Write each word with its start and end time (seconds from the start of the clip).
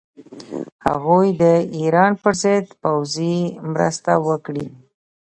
هغوی 0.87 1.27
د 1.41 1.43
ایران 1.77 2.11
پر 2.21 2.33
ضد 2.43 2.65
پوځي 2.83 3.37
مرسته 3.71 4.11
وکړي. 4.27 4.65